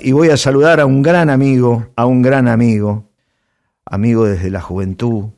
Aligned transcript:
Y 0.00 0.12
voy 0.12 0.28
a 0.30 0.36
saludar 0.36 0.78
a 0.78 0.86
un 0.86 1.02
gran 1.02 1.28
amigo, 1.28 1.88
a 1.96 2.06
un 2.06 2.22
gran 2.22 2.46
amigo, 2.46 3.10
amigo 3.84 4.26
desde 4.26 4.48
la 4.48 4.60
juventud, 4.60 5.30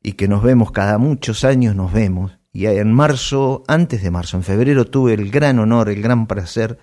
y 0.00 0.12
que 0.12 0.28
nos 0.28 0.44
vemos 0.44 0.70
cada 0.70 0.96
muchos 0.96 1.42
años, 1.42 1.74
nos 1.74 1.92
vemos. 1.92 2.38
Y 2.52 2.66
en 2.66 2.92
marzo, 2.92 3.64
antes 3.66 4.04
de 4.04 4.12
marzo, 4.12 4.36
en 4.36 4.44
febrero, 4.44 4.84
tuve 4.84 5.14
el 5.14 5.32
gran 5.32 5.58
honor, 5.58 5.88
el 5.88 6.00
gran 6.02 6.28
placer 6.28 6.78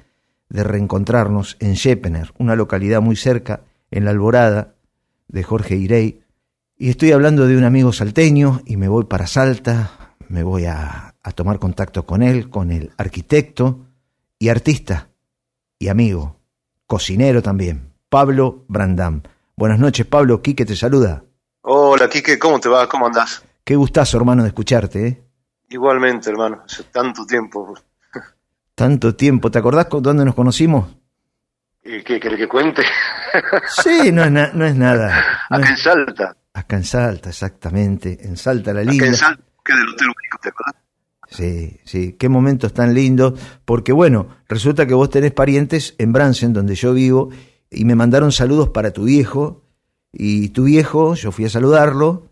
de 0.50 0.66
reencontrarnos 0.66 1.56
en 1.62 1.76
Shepener, 1.76 2.34
una 2.40 2.58
localidad 2.58 3.02
muy 3.02 3.16
cerca, 3.16 3.62
en 3.90 4.04
la 4.04 4.12
Alborada, 4.12 4.76
de 5.30 5.44
Jorge 5.44 5.78
Irey. 5.78 6.20
Y 6.78 6.90
estoy 6.90 7.14
hablando 7.14 7.48
de 7.48 7.56
un 7.56 7.64
amigo 7.64 7.94
salteño 7.94 8.62
y 8.66 8.76
me 8.76 8.90
voy 8.90 9.06
para 9.06 9.28
Salta, 9.28 10.16
me 10.28 10.44
voy 10.44 10.66
a, 10.66 11.16
a 11.24 11.32
tomar 11.32 11.58
contacto 11.60 12.06
con 12.06 12.22
él, 12.22 12.50
con 12.50 12.70
el 12.70 12.92
arquitecto 12.98 13.88
y 14.38 14.50
artista 14.50 15.10
y 15.80 15.88
amigo, 15.88 16.43
cocinero 16.94 17.42
también, 17.42 17.92
Pablo 18.08 18.66
Brandam. 18.68 19.24
Buenas 19.56 19.80
noches, 19.80 20.06
Pablo. 20.06 20.44
Quique 20.44 20.64
te 20.64 20.76
saluda. 20.76 21.24
Hola, 21.62 22.08
Quique, 22.08 22.38
¿cómo 22.38 22.60
te 22.60 22.70
va? 22.70 22.88
¿Cómo 22.88 23.08
andás? 23.08 23.44
Qué 23.64 23.76
gustazo, 23.76 24.18
hermano, 24.18 24.44
de 24.44 24.50
escucharte. 24.50 25.08
¿eh? 25.08 25.24
Igualmente, 25.70 26.30
hermano, 26.30 26.62
hace 26.64 26.84
tanto 26.84 27.26
tiempo. 27.26 27.74
Tanto 28.76 29.16
tiempo. 29.16 29.50
¿Te 29.50 29.58
acordás 29.58 29.88
dónde 29.90 30.24
nos 30.24 30.36
conocimos? 30.36 30.96
¿Y 31.84 32.04
qué 32.04 32.20
querés 32.20 32.38
que 32.38 32.48
cuente? 32.48 32.84
Sí, 33.84 34.12
no 34.12 34.24
es, 34.24 34.54
no 34.54 34.64
es 34.64 34.76
nada. 34.76 35.48
Acá 35.50 35.70
en 35.70 35.78
Salta. 35.78 36.38
Acá 36.54 36.76
en 36.76 36.84
Salta, 36.84 37.30
exactamente. 37.30 38.20
En 38.22 38.38
Salta, 38.38 38.72
la 38.72 38.82
linda. 38.82 38.98
Acá 38.98 39.06
en 39.08 39.16
Salta, 39.16 39.44
que 39.66 39.74
del 39.74 39.90
Hotel 39.90 40.08
Único, 40.10 40.38
¿te 40.44 40.50
acordás? 40.50 40.83
Sí, 41.44 41.80
sí, 41.84 42.14
qué 42.14 42.30
momentos 42.30 42.74
tan 42.74 42.94
lindos, 42.94 43.38
porque 43.66 43.92
bueno, 43.92 44.28
resulta 44.48 44.88
que 44.88 44.94
vos 44.94 45.10
tenés 45.10 45.34
parientes 45.34 45.94
en 45.98 46.14
Bransen, 46.14 46.54
donde 46.54 46.76
yo 46.76 46.94
vivo, 46.94 47.32
y 47.70 47.84
me 47.84 47.96
mandaron 47.96 48.32
saludos 48.32 48.70
para 48.70 48.92
tu 48.92 49.04
viejo, 49.04 49.62
y 50.14 50.50
tu 50.50 50.64
viejo, 50.64 51.16
yo 51.16 51.34
fui 51.34 51.44
a 51.44 51.50
saludarlo, 51.50 52.30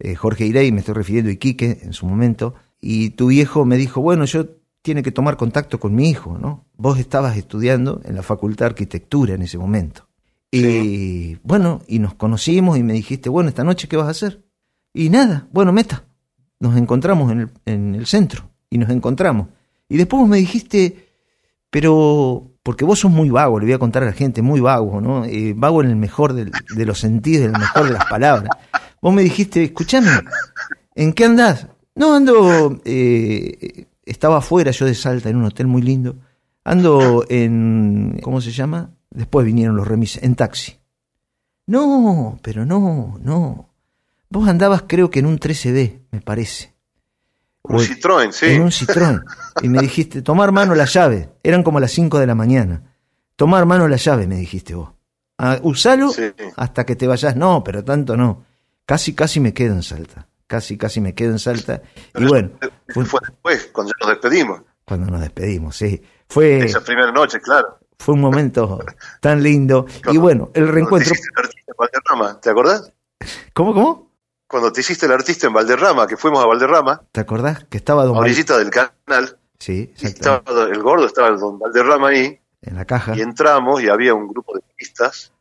eh, 0.00 0.16
Jorge 0.16 0.46
Irey, 0.46 0.72
me 0.72 0.80
estoy 0.80 0.94
refiriendo, 0.94 1.30
y 1.30 1.36
Quique 1.36 1.78
en 1.82 1.92
su 1.92 2.04
momento, 2.06 2.54
y 2.80 3.10
tu 3.10 3.28
viejo 3.28 3.64
me 3.64 3.76
dijo, 3.76 4.00
bueno, 4.00 4.24
yo 4.24 4.46
tiene 4.82 5.04
que 5.04 5.12
tomar 5.12 5.36
contacto 5.36 5.78
con 5.78 5.94
mi 5.94 6.10
hijo, 6.10 6.36
¿no? 6.36 6.64
Vos 6.76 6.98
estabas 6.98 7.36
estudiando 7.36 8.00
en 8.04 8.16
la 8.16 8.24
Facultad 8.24 8.66
de 8.66 8.70
Arquitectura 8.70 9.34
en 9.34 9.42
ese 9.42 9.58
momento. 9.58 10.08
Y 10.50 11.36
bueno, 11.44 11.82
y 11.86 12.00
nos 12.00 12.14
conocimos 12.14 12.76
y 12.76 12.82
me 12.82 12.94
dijiste, 12.94 13.28
bueno, 13.28 13.50
esta 13.50 13.62
noche, 13.62 13.86
¿qué 13.86 13.96
vas 13.96 14.08
a 14.08 14.10
hacer? 14.10 14.44
Y 14.92 15.10
nada, 15.10 15.46
bueno, 15.52 15.72
meta 15.72 16.04
nos 16.60 16.76
encontramos 16.76 17.30
en 17.30 17.40
el, 17.40 17.50
en 17.66 17.94
el 17.94 18.06
centro 18.06 18.47
y 18.70 18.78
nos 18.78 18.90
encontramos. 18.90 19.48
Y 19.88 19.96
después 19.96 20.20
vos 20.20 20.28
me 20.28 20.38
dijiste, 20.38 21.08
pero 21.70 22.50
porque 22.62 22.84
vos 22.84 22.98
sos 22.98 23.10
muy 23.10 23.30
vago, 23.30 23.58
le 23.58 23.66
voy 23.66 23.72
a 23.72 23.78
contar 23.78 24.02
a 24.02 24.06
la 24.06 24.12
gente, 24.12 24.42
muy 24.42 24.60
vago, 24.60 25.00
¿no? 25.00 25.24
Eh, 25.24 25.54
vago 25.56 25.82
en 25.82 25.88
el 25.88 25.96
mejor 25.96 26.34
de, 26.34 26.50
los 26.84 26.98
sentidos, 26.98 27.46
en 27.46 27.54
el 27.54 27.60
mejor 27.60 27.86
de 27.86 27.92
las 27.94 28.04
palabras. 28.04 28.50
Vos 29.00 29.14
me 29.14 29.22
dijiste, 29.22 29.64
escúchame, 29.64 30.10
¿en 30.94 31.12
qué 31.14 31.24
andás? 31.24 31.66
No, 31.94 32.14
ando, 32.14 32.80
eh, 32.84 33.86
estaba 34.04 34.38
afuera 34.38 34.70
yo 34.70 34.84
de 34.84 34.94
Salta 34.94 35.30
en 35.30 35.36
un 35.36 35.44
hotel 35.44 35.66
muy 35.66 35.82
lindo, 35.82 36.16
ando 36.62 37.24
en, 37.28 38.18
¿cómo 38.22 38.40
se 38.40 38.50
llama? 38.50 38.90
Después 39.10 39.46
vinieron 39.46 39.74
los 39.74 39.88
remises, 39.88 40.22
en 40.22 40.34
taxi. 40.34 40.76
No, 41.66 42.38
pero 42.42 42.66
no, 42.66 43.18
no. 43.22 43.70
Vos 44.30 44.46
andabas 44.46 44.84
creo 44.86 45.10
que 45.10 45.20
en 45.20 45.26
un 45.26 45.38
13D, 45.38 46.00
me 46.10 46.20
parece. 46.20 46.74
Un 47.62 47.80
Citroën, 47.80 48.32
sí. 48.32 48.46
En 48.46 48.62
un 48.62 48.70
Citroën. 48.70 49.22
Y 49.62 49.68
me 49.68 49.80
dijiste, 49.80 50.22
tomar 50.22 50.52
mano 50.52 50.74
la 50.74 50.84
llave. 50.84 51.30
Eran 51.42 51.62
como 51.62 51.80
las 51.80 51.90
5 51.90 52.18
de 52.18 52.26
la 52.26 52.34
mañana. 52.34 52.94
Tomar 53.36 53.66
mano 53.66 53.88
la 53.88 53.96
llave, 53.96 54.26
me 54.26 54.36
dijiste 54.36 54.74
vos. 54.74 54.90
Ah, 55.36 55.58
usalo 55.62 56.10
hasta 56.56 56.84
que 56.84 56.96
te 56.96 57.06
vayas. 57.06 57.36
No, 57.36 57.62
pero 57.62 57.84
tanto 57.84 58.16
no. 58.16 58.44
Casi, 58.86 59.14
casi 59.14 59.40
me 59.40 59.52
quedo 59.52 59.74
en 59.74 59.82
Salta. 59.82 60.28
Casi, 60.46 60.78
casi 60.78 61.00
me 61.00 61.14
quedo 61.14 61.32
en 61.32 61.38
Salta. 61.38 61.82
y 62.14 62.24
bueno. 62.24 62.50
Fue, 62.88 63.04
fue, 63.04 63.20
después, 63.22 63.70
cuando 63.72 63.92
nos 64.00 64.08
despedimos. 64.10 64.62
Cuando 64.84 65.10
nos 65.10 65.20
despedimos, 65.20 65.76
sí. 65.76 66.00
Fue. 66.28 66.60
Esa 66.60 66.80
primera 66.80 67.12
noche, 67.12 67.40
claro. 67.40 67.78
Fue 67.98 68.14
un 68.14 68.20
momento 68.20 68.78
tan 69.20 69.42
lindo. 69.42 69.86
y 70.12 70.16
bueno, 70.16 70.50
el 70.54 70.68
reencuentro. 70.68 71.14
¿Te 72.40 72.50
acordás? 72.50 72.92
¿Cómo, 73.52 73.74
cómo? 73.74 74.07
Cuando 74.48 74.72
te 74.72 74.80
hiciste 74.80 75.06
el 75.06 75.12
artista 75.12 75.46
en 75.46 75.52
Valderrama, 75.52 76.06
que 76.06 76.16
fuimos 76.16 76.42
a 76.42 76.46
Valderrama. 76.46 77.02
¿Te 77.12 77.20
acordás? 77.20 77.64
Que 77.64 77.76
estaba 77.76 78.04
Don 78.04 78.16
Orillita 78.16 78.56
del 78.56 78.70
canal. 78.70 79.38
Sí, 79.58 79.92
estaba 80.00 80.42
el 80.68 80.82
gordo, 80.82 81.06
estaba 81.06 81.28
el 81.28 81.38
Don 81.38 81.58
Valderrama 81.58 82.08
ahí. 82.08 82.40
En 82.62 82.74
la 82.74 82.84
caja. 82.84 83.14
Y 83.16 83.20
entramos 83.20 83.82
y 83.82 83.88
había 83.88 84.14
un 84.14 84.26
grupo 84.26 84.54
de 84.54 84.62
pistas. 84.74 85.32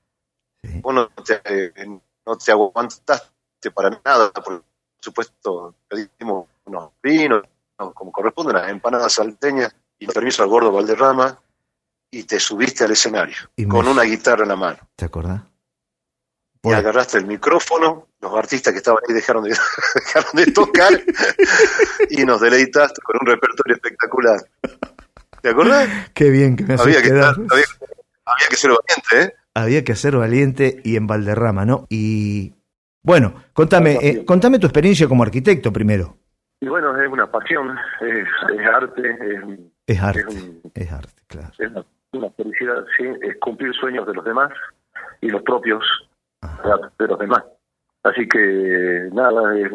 Sí. 0.62 0.82
Vos 0.82 0.94
no 0.94 1.08
te, 1.24 1.42
eh, 1.46 2.00
no 2.26 2.38
te 2.38 2.52
aguantaste 2.52 3.72
para 3.74 3.90
nada, 4.04 4.32
por 4.32 4.64
supuesto, 5.00 5.74
pedimos 5.88 6.48
unos 6.66 6.92
vinos, 7.02 7.44
como 7.76 8.12
corresponde, 8.12 8.52
unas 8.52 8.70
empanadas 8.70 9.14
salteñas, 9.14 9.74
y 10.00 10.08
permiso 10.08 10.44
al 10.44 10.50
gordo 10.50 10.72
Valderrama, 10.72 11.40
y 12.12 12.24
te 12.24 12.40
subiste 12.40 12.84
al 12.84 12.92
escenario, 12.92 13.38
con 13.70 13.88
una 13.88 14.04
guitarra 14.04 14.44
en 14.44 14.50
la 14.50 14.56
mano. 14.56 14.80
¿Te 14.96 15.06
acordás? 15.06 15.42
Y 16.70 16.74
agarraste 16.74 17.18
el 17.18 17.26
micrófono, 17.26 18.08
los 18.22 18.34
artistas 18.34 18.74
que 18.74 18.78
estaban 18.78 19.02
ahí 19.08 19.14
dejaron 19.14 19.44
de, 19.44 19.50
dejaron 19.96 20.32
de 20.34 20.52
tocar 20.52 20.94
y 22.10 22.24
nos 22.24 22.42
deleitaste 22.42 23.02
con 23.02 23.18
un 23.22 23.28
repertorio 23.28 23.76
espectacular. 23.76 24.40
¿Te 25.42 25.50
acuerdas? 25.50 25.88
Qué 26.14 26.30
bien 26.30 26.56
que 26.56 26.64
me 26.64 26.74
haces 26.74 26.88
había 26.88 27.02
que, 27.02 27.10
había, 27.10 27.30
había, 27.30 28.48
que 28.50 28.56
ser 28.56 28.72
valiente, 28.72 29.22
¿eh? 29.22 29.34
Había 29.54 29.84
que 29.84 29.96
ser 29.96 30.18
valiente 30.18 30.82
y 30.84 30.96
en 30.96 31.08
Valderrama, 31.08 31.66
¿no? 31.66 31.88
Y 31.90 32.54
bueno, 33.04 33.34
contame, 33.54 33.98
eh, 34.02 34.26
contame 34.26 34.60
tu 34.60 34.68
experiencia 34.68 35.08
como 35.08 35.24
arquitecto 35.24 35.72
primero. 35.72 36.18
Y 36.60 36.68
bueno, 36.68 37.00
es 37.00 37.10
una 37.10 37.30
pasión, 37.32 37.78
es, 38.02 38.28
es 38.60 38.68
arte. 38.68 39.02
Es, 39.10 39.60
es 39.86 40.02
arte, 40.02 40.20
es, 40.22 40.36
un, 40.36 40.62
es, 40.74 40.92
arte, 40.92 41.24
claro. 41.28 41.52
Es 41.58 41.72
una, 41.72 41.86
una 42.14 42.30
felicidad, 42.32 42.84
sí, 42.98 43.06
es 43.22 43.38
cumplir 43.40 43.74
sueños 43.76 44.08
de 44.08 44.14
los 44.14 44.26
demás 44.26 44.52
y 45.22 45.30
los 45.30 45.42
propios 45.44 45.84
de 47.00 47.08
los 47.08 47.20
demás. 47.20 47.44
Así 48.04 48.28
que 48.28 49.10
nada, 49.12 49.58
es, 49.58 49.66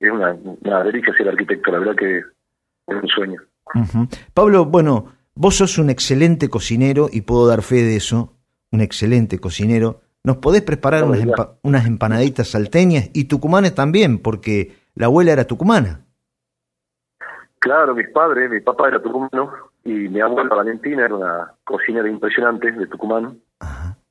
es 0.00 0.10
una, 0.10 0.32
una, 0.32 0.84
delicia 0.84 1.14
ser 1.16 1.28
arquitecto, 1.28 1.70
la 1.70 1.78
verdad 1.78 1.96
que 1.96 2.18
es 2.18 3.02
un 3.02 3.08
sueño. 3.08 3.40
Uh 3.74 3.78
-huh. 3.80 4.08
Pablo, 4.34 4.66
bueno, 4.66 5.12
vos 5.34 5.56
sos 5.56 5.78
un 5.78 5.90
excelente 5.90 6.48
cocinero 6.48 7.08
y 7.10 7.22
puedo 7.22 7.46
dar 7.46 7.62
fe 7.62 7.76
de 7.76 7.96
eso, 7.96 8.34
un 8.70 8.80
excelente 8.80 9.38
cocinero. 9.38 10.00
¿Nos 10.22 10.38
podés 10.38 10.62
preparar 10.62 11.02
no, 11.02 11.08
unas, 11.08 11.22
empa 11.22 11.58
unas 11.62 11.86
empanaditas 11.86 12.48
salteñas 12.48 13.10
y 13.12 13.24
tucumanes 13.24 13.74
también? 13.74 14.18
Porque 14.18 14.72
la 14.94 15.06
abuela 15.06 15.32
era 15.32 15.46
tucumana. 15.46 16.00
Claro, 17.58 17.94
mis 17.94 18.08
padres, 18.08 18.50
mi 18.50 18.60
papá 18.60 18.88
era 18.88 19.00
tucumano 19.00 19.52
y 19.84 20.08
mi 20.08 20.20
abuela 20.20 20.54
Valentina 20.54 21.04
era 21.04 21.14
una 21.14 21.54
cocinera 21.64 22.08
impresionante 22.08 22.72
de 22.72 22.86
Tucumán. 22.86 23.38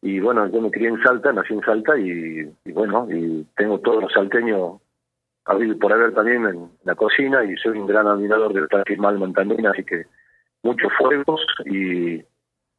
Y 0.03 0.19
bueno, 0.19 0.45
yo 0.47 0.59
me 0.59 0.69
crié 0.69 0.89
en 0.89 1.01
Salta, 1.01 1.31
nací 1.31 1.53
en 1.53 1.61
Salta 1.61 1.97
y, 1.97 2.53
y 2.65 2.71
bueno, 2.73 3.07
y 3.09 3.47
tengo 3.55 3.79
todos 3.79 4.03
los 4.03 4.11
salteños 4.11 4.81
a 5.45 5.55
vivir 5.55 5.79
por 5.79 5.93
haber 5.93 6.13
también 6.13 6.45
en 6.45 6.69
la 6.83 6.93
cocina 6.93 7.41
y 7.45 7.55
soy 7.55 7.79
un 7.79 7.87
gran 7.87 8.07
admirador 8.07 8.53
del 8.53 8.67
Tal 8.67 9.17
Montanina, 9.17 9.71
así 9.71 9.83
que 9.85 10.05
muchos 10.61 10.91
fuegos 10.97 11.41
y, 11.65 12.21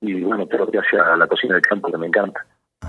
y 0.03 0.21
bueno, 0.23 0.47
todo 0.47 0.67
lo 0.67 0.71
que 0.71 0.79
hace 0.79 0.99
a 0.99 1.17
la 1.17 1.27
cocina 1.27 1.55
del 1.55 1.62
campo 1.62 1.91
que 1.91 1.97
me 1.97 2.09
encanta. 2.09 2.45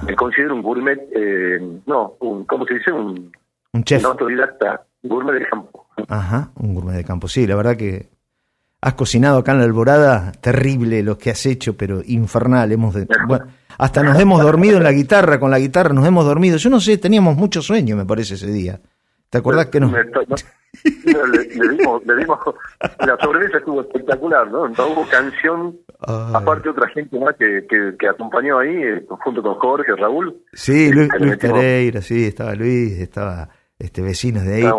Me 0.05 0.15
considero 0.17 0.53
un 0.53 0.61
gourmet, 0.61 0.99
eh, 1.15 1.79
no, 1.85 2.15
un, 2.19 2.43
¿cómo 2.43 2.65
se 2.65 2.73
dice? 2.73 2.91
Un, 2.91 3.31
un 3.71 3.83
chef. 3.85 4.03
Un 4.03 4.11
autodidacta, 4.11 4.85
gourmet 5.01 5.39
de 5.39 5.45
campo. 5.47 5.87
Ajá, 6.09 6.49
un 6.59 6.73
gourmet 6.73 6.97
de 6.97 7.05
campo, 7.05 7.29
sí, 7.29 7.47
la 7.47 7.55
verdad 7.55 7.77
que 7.77 8.09
has 8.85 8.93
cocinado 8.93 9.39
acá 9.39 9.53
en 9.53 9.57
la 9.57 9.63
Alborada, 9.63 10.31
terrible 10.33 11.01
lo 11.01 11.17
que 11.17 11.31
has 11.31 11.43
hecho, 11.47 11.75
pero 11.75 12.01
infernal, 12.05 12.71
hemos 12.71 12.93
de... 12.93 13.07
Bueno, 13.27 13.47
hasta 13.79 14.03
nos 14.03 14.19
hemos 14.19 14.43
dormido 14.43 14.77
en 14.77 14.83
la 14.83 14.91
guitarra, 14.91 15.39
con 15.39 15.49
la 15.49 15.57
guitarra 15.57 15.91
nos 15.91 16.05
hemos 16.05 16.23
dormido. 16.23 16.57
Yo 16.57 16.69
no 16.69 16.79
sé, 16.79 16.99
teníamos 16.99 17.35
mucho 17.35 17.63
sueño, 17.63 17.97
me 17.97 18.05
parece, 18.05 18.35
ese 18.35 18.45
día. 18.45 18.79
¿Te 19.31 19.39
acordás 19.39 19.65
que 19.65 19.79
no? 19.79 19.89
Me, 19.89 20.03
no, 20.05 21.25
le, 21.25 21.45
le, 21.45 21.69
dimos, 21.69 22.05
le 22.05 22.15
dimos, 22.15 22.37
la 22.99 23.17
sobremesa 23.19 23.57
estuvo 23.57 23.81
espectacular, 23.81 24.51
¿no? 24.51 24.69
No 24.69 24.87
hubo 24.87 25.07
canción, 25.09 25.77
Ay. 26.01 26.33
aparte 26.35 26.69
otra 26.69 26.87
gente 26.89 27.19
más 27.19 27.35
que, 27.37 27.65
que, 27.67 27.95
que 27.97 28.07
acompañó 28.07 28.59
ahí, 28.59 28.69
eh, 28.69 29.05
junto 29.07 29.41
con 29.41 29.55
Jorge, 29.55 29.95
Raúl. 29.95 30.37
Sí, 30.53 30.91
Luis, 30.91 31.09
Luis 31.19 31.37
Pereira, 31.37 32.03
sí, 32.03 32.25
estaba 32.25 32.53
Luis, 32.53 32.99
estaba 32.99 33.49
este 33.79 34.03
vecinos 34.03 34.43
de 34.43 34.53
ahí. 34.53 34.71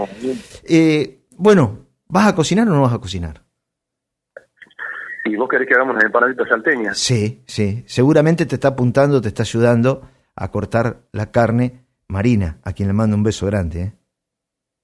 Eh, 0.63 1.25
bueno, 1.37 1.87
¿vas 2.07 2.29
a 2.29 2.37
cocinar 2.37 2.69
o 2.69 2.71
no 2.71 2.83
vas 2.83 2.95
a 2.95 3.01
cocinar? 3.01 3.46
¿Y 5.27 5.37
vos 5.37 5.49
querés 5.49 5.67
que 5.69 5.75
hagamos 5.75 5.95
unas 5.95 6.05
empanaditas 6.05 6.49
salteñas? 6.49 6.99
Sí, 6.99 7.43
sí. 7.47 7.85
Seguramente 7.87 8.47
te 8.47 8.55
está 8.55 8.69
apuntando, 8.69 9.21
te 9.21 9.29
está 9.29 9.43
ayudando 9.43 10.03
a 10.35 10.51
cortar 10.51 10.99
la 11.13 11.31
carne 11.31 11.85
Marina, 12.09 12.59
a 12.63 12.73
quien 12.73 12.89
le 12.89 12.95
mando 12.95 13.17
un 13.17 13.23
beso 13.23 13.47
grande. 13.47 13.83
¿eh? 13.83 13.93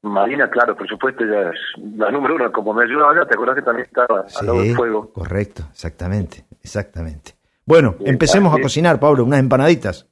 Marina, 0.03 0.51
claro, 0.51 0.77
por 0.77 0.89
supuesto, 0.89 1.25
ya 1.25 1.51
es 1.51 1.59
la 1.97 2.11
número 2.11 2.35
uno. 2.35 2.51
Como 2.51 2.75
me 2.75 2.85
ayudaba 2.85 3.13
allá, 3.13 3.27
¿te 3.27 3.35
acordás 3.35 3.55
que 3.57 3.63
también 3.63 3.87
estaba 3.87 4.29
sí, 4.29 4.37
al 4.41 4.47
lado 4.47 4.59
del 4.63 4.75
fuego? 4.77 5.13
Correcto, 5.13 5.63
exactamente, 5.71 6.45
exactamente. 6.61 7.33
Bueno, 7.65 7.95
Eh, 8.01 8.05
empecemos 8.07 8.53
a 8.53 8.61
cocinar, 8.61 8.99
Pablo, 8.99 9.25
unas 9.25 9.39
empanaditas. 9.39 10.09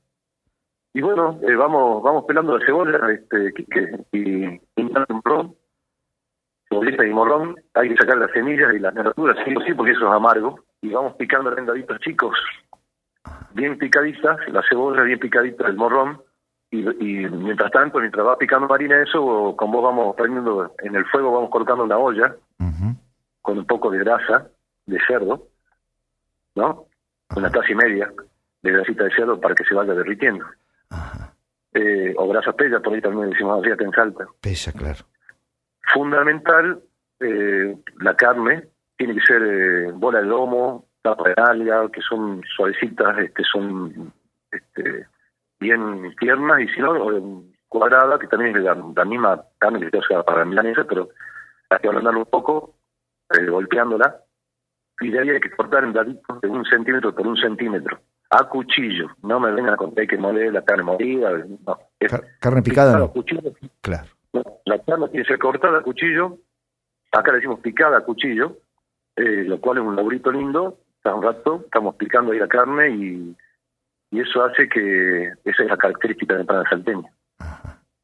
Y 0.93 1.00
bueno, 1.03 1.38
eh, 1.43 1.55
vamos 1.55 2.03
vamos 2.03 2.25
pelando 2.26 2.56
la 2.56 2.65
cebolla, 2.65 2.99
este, 3.12 3.53
Quique, 3.55 4.05
y 4.12 4.59
pintando 4.75 5.06
un 5.11 5.21
morrón, 5.25 5.55
cebollita 6.71 7.05
y 7.05 7.11
morrón. 7.11 7.57
Hay 7.75 7.89
que 7.91 7.97
sacar 7.97 8.17
las 8.17 8.31
semillas 8.31 8.73
y 8.75 8.79
las 8.79 8.95
nervaturas, 8.95 9.37
sí 9.45 9.55
o 9.55 9.61
sí, 9.61 9.75
porque 9.75 9.93
eso 9.93 10.07
es 10.07 10.13
amargo. 10.13 10.61
Y 10.81 10.91
vamos 10.91 11.15
picando 11.17 11.55
en 11.57 11.67
daditos 11.67 11.99
chicos, 12.01 12.35
bien 13.53 13.77
picaditas, 13.77 14.39
la 14.49 14.63
cebolla 14.69 15.03
bien 15.03 15.19
picadita, 15.19 15.67
el 15.67 15.77
morrón. 15.77 16.23
Y, 16.71 16.79
y 16.79 17.29
mientras 17.29 17.73
tanto, 17.73 17.99
mientras 17.99 18.25
va 18.25 18.39
picando 18.39 18.69
Marina 18.69 19.03
eso, 19.03 19.55
con 19.59 19.73
vos 19.73 19.83
vamos 19.83 20.15
prendiendo 20.17 20.73
en 20.79 20.95
el 20.95 21.05
fuego, 21.07 21.33
vamos 21.33 21.51
colocando 21.51 21.85
una 21.85 21.99
olla 21.99 22.37
con 23.43 23.59
un 23.59 23.67
poco 23.67 23.91
de 23.91 23.99
grasa 23.99 24.49
de 24.87 24.99
cerdo, 25.07 25.49
¿no? 26.55 26.87
Una 27.35 27.51
taza 27.51 27.73
y 27.73 27.75
media 27.75 28.13
de 28.63 28.73
grasita 28.73 29.05
de 29.05 29.15
cerdo 29.15 29.41
para 29.41 29.55
que 29.55 29.65
se 29.65 29.75
vaya 29.75 29.95
derritiendo. 29.95 30.45
Ajá. 30.91 31.35
Eh, 31.73 32.15
o 32.17 32.29
grasa 32.29 32.53
pella, 32.53 32.81
por 32.81 32.95
ahí 32.95 33.01
también 33.01 33.31
decimos 33.31 33.61
así 33.61 33.71
en 33.83 33.93
Salta. 33.93 34.27
Pesa, 34.41 34.73
claro. 34.73 35.05
Fundamental, 35.93 36.81
eh, 37.21 37.77
la 38.01 38.15
carne 38.17 38.69
tiene 38.97 39.15
que 39.15 39.21
ser 39.21 39.43
eh, 39.43 39.91
bola 39.93 40.21
de 40.21 40.27
lomo, 40.27 40.87
tapa 41.03 41.31
de 41.31 41.35
alga, 41.43 41.89
que 41.93 42.01
son 42.03 42.43
suavecitas, 42.57 43.19
este, 43.19 43.43
son 43.45 44.13
este, 44.51 45.07
bien 45.59 46.15
tiernas, 46.19 46.61
y 46.61 46.69
si 46.69 46.81
no, 46.81 47.43
cuadrada, 47.69 48.19
que 48.19 48.27
también 48.27 48.57
es 48.57 48.63
la, 48.63 48.75
la 48.95 49.05
misma 49.05 49.43
carne 49.59 49.81
que 49.81 49.91
se 49.91 49.99
usa 49.99 50.23
para 50.23 50.41
la 50.41 50.45
milanesa, 50.45 50.85
pero 50.85 51.09
hay 51.71 51.79
que 51.79 51.89
ablandarla 51.89 52.21
un 52.21 52.27
poco, 52.27 52.75
eh, 53.31 53.47
golpeándola, 53.47 54.21
y 55.01 55.11
de 55.11 55.19
ahí 55.19 55.31
hay 55.31 55.41
que 55.41 55.51
cortar 55.51 55.85
en 55.85 55.93
daditos 55.95 56.41
de 56.43 56.49
un 56.49 56.65
centímetro 56.67 57.15
por 57.15 57.27
un 57.27 57.37
centímetro, 57.37 58.01
a 58.31 58.45
cuchillo. 58.49 59.07
No 59.23 59.41
me 59.41 59.51
vengan 59.53 59.75
a 59.75 59.77
contar 59.77 60.07
que 60.07 60.19
moler 60.19 60.53
la 60.53 60.63
carne 60.63 60.83
molida, 60.85 61.31
no. 61.67 61.79
Es 61.99 62.11
Car- 62.11 62.25
carne 62.39 62.63
picada 62.63 62.93
picada 62.93 62.99
no. 62.99 63.13
cuchillo, 63.13 63.53
Claro. 63.81 64.09
La 64.32 64.79
carne 64.79 65.09
tiene 65.09 65.25
que 65.25 65.29
ser 65.32 65.38
cortada 65.38 65.79
a 65.79 65.82
cuchillo, 65.82 66.38
acá 67.12 67.31
le 67.32 67.38
decimos 67.38 67.61
picada 67.61 67.99
a 67.99 68.05
cuchillo, 68.05 68.59
eh, 69.17 69.44
lo 69.47 69.61
cual 69.61 69.79
es 69.79 69.85
un 69.85 69.97
laburito 69.97 70.31
lindo, 70.31 70.79
está 70.97 71.15
un 71.15 71.23
rato, 71.23 71.62
estamos 71.65 71.97
picando 71.97 72.32
ahí 72.32 72.38
la 72.38 72.47
carne 72.49 72.91
y, 72.91 73.37
y 74.12 74.21
eso 74.21 74.44
hace 74.44 74.69
que 74.69 75.25
esa 75.44 75.62
es 75.65 75.69
la 75.69 75.77
característica 75.77 76.35
de 76.35 76.38
la 76.38 76.43
empanada 76.43 76.69
salteña. 76.71 77.11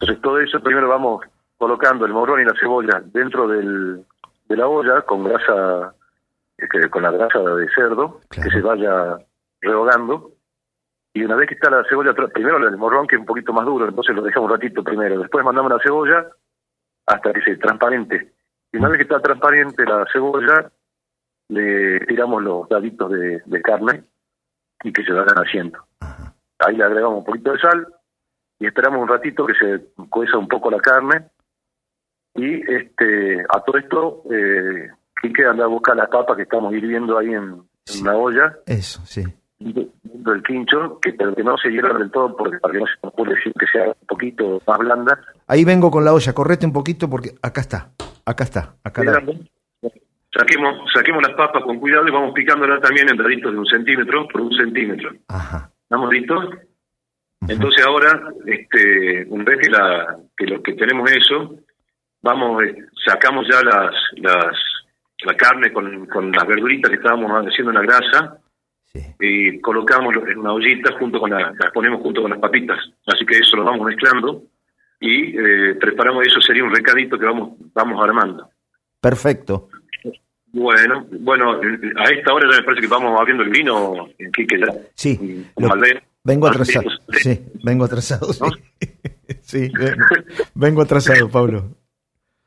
Entonces 0.01 0.21
todo 0.23 0.41
eso 0.41 0.61
primero 0.63 0.89
vamos 0.89 1.25
colocando 1.59 2.05
el 2.05 2.13
morrón 2.13 2.41
y 2.41 2.45
la 2.45 2.55
cebolla 2.61 3.01
dentro 3.07 3.47
del, 3.49 4.05
de 4.49 4.57
la 4.57 4.67
olla 4.69 5.03
con 5.03 5.25
grasa, 5.25 5.95
eh, 6.59 6.67
que- 6.71 6.91
con 6.91 7.03
la 7.05 7.13
grasa 7.13 7.39
de 7.39 7.69
cerdo, 7.75 8.21
Claro. 8.29 8.51
que 8.51 8.57
se 8.57 8.63
vaya 8.63 9.19
rehogando. 9.61 10.33
Y 11.17 11.25
una 11.25 11.35
vez 11.37 11.49
que 11.49 11.55
está 11.55 11.71
la 11.71 11.83
cebolla, 11.89 12.13
primero 12.13 12.59
el 12.59 12.77
morrón 12.77 13.07
que 13.07 13.17
es 13.17 13.21
un 13.21 13.27
poquito 13.27 13.53
más 13.53 13.65
duro, 13.65 13.89
entonces 13.89 14.15
lo 14.15 14.23
dejamos 14.23 14.51
un 14.51 14.57
ratito 14.57 14.85
primero. 14.85 15.19
Después 15.19 15.43
mandamos 15.45 15.73
la 15.73 15.79
cebolla 15.83 16.27
hasta 17.07 17.33
que 17.33 17.41
se 17.41 17.57
transparente. 17.57 18.33
Y 18.71 18.77
una 18.77 18.89
vez 18.89 18.99
que 18.99 19.03
está 19.05 19.21
transparente 19.21 19.85
la 19.85 20.05
cebolla, 20.13 20.71
le 21.49 22.01
tiramos 22.01 22.43
los 22.43 22.69
daditos 22.69 23.11
de, 23.11 23.41
de 23.47 23.63
carne 23.63 24.05
y 24.83 24.93
que 24.93 25.05
se 25.05 25.13
vayan 25.13 25.37
haciendo. 25.39 25.79
Ahí 26.59 26.77
le 26.77 26.85
agregamos 26.85 27.19
un 27.21 27.25
poquito 27.25 27.53
de 27.53 27.59
sal 27.61 27.87
y 28.59 28.67
esperamos 28.67 29.01
un 29.01 29.09
ratito 29.09 29.47
que 29.47 29.55
se 29.55 29.87
cueza 30.11 30.37
un 30.37 30.49
poco 30.49 30.71
la 30.71 30.81
carne. 30.81 31.29
Y 32.35 32.61
este 32.71 33.41
a 33.49 33.61
todo 33.65 33.79
esto, 33.79 34.23
eh, 34.31 34.91
Quique 35.23 35.47
anda 35.47 35.65
a 35.65 35.69
buscar 35.69 35.97
las 35.97 36.09
papas 36.11 36.37
que 36.37 36.43
estamos 36.43 36.75
hirviendo 36.75 37.17
ahí 37.17 37.29
en, 37.29 37.43
en 37.45 37.63
Sí. 37.87 38.03
una 38.03 38.17
olla 38.17 38.57
Eso, 38.67 39.01
sí. 39.07 39.23
Del 39.59 40.43
quincho, 40.43 41.01
que, 41.01 41.13
pero 41.13 41.35
que 41.35 41.43
no 41.43 41.57
se 41.57 41.71
hiervan 41.71 41.99
del 41.99 42.11
todo 42.11 42.37
porque 42.37 42.59
para 42.59 42.73
que 42.73 42.81
no 42.81 42.87
se 42.87 42.93
nos 43.03 43.13
ocurre 43.13 43.35
decir 43.35 43.53
que 43.59 43.67
sea 43.67 43.89
un 43.89 44.07
poquito 44.07 44.63
más 44.67 44.79
blanda. 44.79 45.19
Ahí 45.47 45.65
vengo 45.65 45.91
con 45.91 46.05
la 46.05 46.13
olla, 46.13 46.33
correte 46.33 46.67
un 46.67 46.73
poquito 46.73 47.09
porque 47.09 47.31
acá 47.43 47.61
está, 47.61 47.91
acá 48.25 48.45
está, 48.45 48.75
acá 48.85 49.03
la... 49.05 49.23
Saquemos, 50.37 50.93
saquemos 50.93 51.23
las 51.27 51.35
papas 51.35 51.63
con 51.63 51.81
cuidado 51.81 52.07
y 52.07 52.11
vamos 52.11 52.35
picándolas 52.35 52.83
también 52.83 53.09
en 53.09 53.17
daditos 53.17 53.53
de 53.53 53.59
un 53.59 53.67
centímetro 53.67 54.29
por 54.29 54.43
un 54.43 54.53
centímetro. 54.53 55.11
Ajá. 55.29 55.71
¿Estamos 55.85 56.13
listos? 56.13 56.45
Entonces 57.49 57.87
ahora, 57.87 58.21
este, 58.45 59.25
una 59.31 59.45
vez 59.45 59.61
que 59.61 59.71
la 59.71 60.17
que 60.37 60.47
lo 60.47 60.63
que 60.63 60.75
tenemos 60.75 61.11
eso, 61.11 61.55
vamos 62.21 62.63
eh, 62.65 62.77
sacamos 63.07 63.47
ya 63.49 63.63
las 63.63 63.95
las 64.17 64.57
la 65.25 65.35
carne 65.37 65.73
con, 65.73 66.07
con 66.07 66.31
las 66.33 66.47
verduritas 66.47 66.91
que 66.91 66.97
estábamos 66.97 67.31
haciendo 67.47 67.71
en 67.71 67.77
la 67.77 67.83
grasa 67.83 68.39
Sí. 69.01 69.15
y 69.21 69.61
colocamos 69.61 70.15
en 70.29 70.39
una 70.39 70.53
ollita 70.53 70.93
junto 70.99 71.19
con 71.21 71.31
la, 71.31 71.53
las 71.53 71.73
ponemos 71.73 72.01
junto 72.03 72.23
con 72.23 72.31
las 72.31 72.41
papitas. 72.41 72.79
Así 73.07 73.25
que 73.27 73.37
eso 73.39 73.57
lo 73.57 73.65
vamos 73.65 73.87
mezclando 73.87 74.43
y 75.01 75.37
eh, 75.39 75.75
preparamos 75.81 76.27
eso 76.27 76.41
sería 76.41 76.65
un 76.65 76.75
recadito 76.75 77.19
que 77.19 77.27
vamos 77.27 77.51
vamos 77.75 78.03
armando. 78.03 78.49
Perfecto. 79.01 79.69
Bueno, 80.53 81.07
bueno, 81.21 81.63
eh, 81.63 81.79
a 81.97 82.05
esta 82.15 82.33
hora 82.33 82.49
ya 82.51 82.59
me 82.59 82.65
parece 82.65 82.81
que 82.83 82.89
vamos 82.89 83.19
abriendo 83.21 83.43
el 83.43 83.51
vino, 83.51 84.09
Quique 84.35 84.59
ya. 84.59 84.73
Sí, 84.95 85.45
lo- 85.59 85.69
Malbec. 85.69 86.03
vengo 86.25 86.47
Ah, 86.47 86.51
atrasado. 86.51 86.89
sí, 87.13 87.41
vengo 87.63 87.85
atrasado. 87.85 88.33
Sí, 88.33 88.41
sí 89.43 89.69
vengo, 89.75 90.05
vengo 90.55 90.83
atrasado, 90.83 91.29
Pablo. 91.29 91.77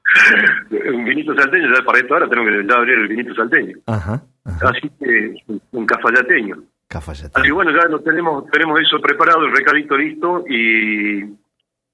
Un 0.91 1.05
vinito 1.05 1.35
salteño, 1.35 1.67
ya 1.75 1.83
para 1.83 1.99
esto 1.99 2.13
ahora 2.15 2.27
tengo 2.29 2.45
que 2.45 2.65
ya 2.67 2.75
abrir 2.75 2.97
el 2.97 3.07
vinito 3.09 3.35
salteño. 3.35 3.77
Ajá. 3.85 4.23
Ajá. 4.49 4.69
Así 4.69 4.89
que 4.99 5.35
un 5.71 5.85
cafayateño. 5.85 6.63
Cafayate. 6.87 7.31
Así 7.35 7.47
que 7.47 7.51
bueno, 7.51 7.71
ya 7.71 7.87
lo 7.87 7.99
tenemos, 8.01 8.49
tenemos 8.49 8.81
eso 8.81 8.99
preparado, 8.99 9.45
el 9.45 9.55
recadito 9.55 9.95
listo 9.95 10.43
y 10.49 11.23